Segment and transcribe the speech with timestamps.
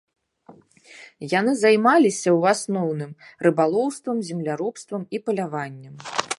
[1.33, 3.11] Яны займаліся, у асноўным,
[3.47, 5.95] рыбалоўствам, земляробствам і паляваннем.